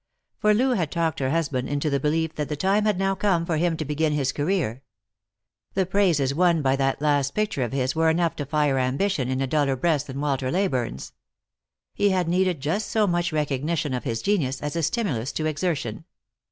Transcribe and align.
For 0.39 0.55
Loo 0.55 0.71
had 0.71 0.91
talked 0.91 1.19
her 1.19 1.29
husband 1.29 1.69
into 1.69 1.87
the 1.87 1.99
belief 1.99 2.33
that 2.33 2.49
the 2.49 2.55
time 2.55 2.85
had 2.85 2.97
now 2.97 3.13
come 3.13 3.45
for 3.45 3.57
him 3.57 3.77
to 3.77 3.85
begin 3.85 4.13
his 4.13 4.31
career. 4.31 4.81
The 5.75 5.85
praises 5.85 6.33
won 6.33 6.63
by 6.63 6.75
that 6.77 7.03
last 7.03 7.29
little 7.37 7.41
picture 7.43 7.61
of 7.61 7.71
his 7.71 7.95
were 7.95 8.09
enough 8.09 8.35
to 8.37 8.47
fire 8.47 8.79
ambition 8.79 9.29
in 9.29 9.41
a 9.41 9.45
duller 9.45 9.75
breast 9.75 10.07
than 10.07 10.19
Walter 10.19 10.49
Leyburne's. 10.49 11.13
He 11.93 12.09
had 12.09 12.27
needed 12.27 12.61
just 12.61 12.87
so 12.89 13.05
much 13.05 13.31
recognition 13.31 13.93
of 13.93 14.03
his 14.03 14.23
genius 14.23 14.59
as 14.59 14.75
a 14.75 14.81
stimulus 14.81 15.31
to 15.33 15.45
exertion. 15.45 16.05